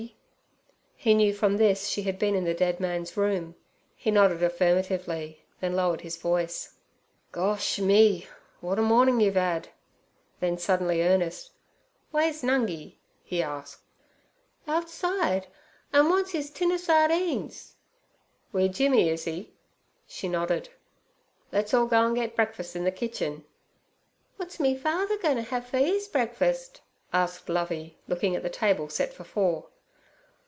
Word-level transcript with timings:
He 0.95 1.15
knew 1.15 1.33
from 1.33 1.57
this 1.57 1.87
she 1.87 2.03
had 2.03 2.19
been 2.19 2.35
in 2.35 2.43
the 2.43 2.53
dead 2.53 2.79
man's 2.79 3.17
room. 3.17 3.55
He 3.95 4.11
nodded 4.11 4.43
affirmatively, 4.43 5.43
then 5.59 5.75
lowered 5.75 6.01
his 6.01 6.15
voice: 6.15 6.75
'Gosh 7.31 7.79
me! 7.79 8.27
w'at 8.61 8.77
a 8.77 8.83
mornin' 8.83 9.19
you've 9.19 9.35
'ad!' 9.35 9.69
Then, 10.41 10.59
suddenly 10.59 11.01
earnest, 11.01 11.53
'Way's 12.11 12.43
Nungi?' 12.43 12.97
he 13.23 13.41
asked. 13.41 13.81
'Outside, 14.67 15.47
an' 15.91 16.07
wants 16.07 16.35
'is 16.35 16.51
tin 16.51 16.71
o' 16.71 16.77
sardines.' 16.77 17.77
'Wi' 18.51 18.67
Jimmy, 18.67 19.09
is 19.09 19.27
'e?' 19.27 19.51
She 20.05 20.29
nodded. 20.29 20.69
'Le's 21.51 21.73
all 21.73 21.87
go 21.87 22.03
an' 22.05 22.13
get 22.13 22.35
breakfuss 22.35 22.75
in 22.75 22.83
ther 22.83 22.91
kitchen.' 22.91 23.43
'W'at's 24.37 24.59
me 24.59 24.77
father 24.77 25.17
goin't' 25.17 25.45
have 25.47 25.65
for 25.65 25.77
ees 25.79 26.07
breakfuss?' 26.07 26.73
asked 27.11 27.49
Lovey, 27.49 27.97
looking 28.07 28.35
at 28.35 28.43
the 28.43 28.51
table 28.51 28.87
set 28.87 29.15
for 29.15 29.23
four. 29.23 29.69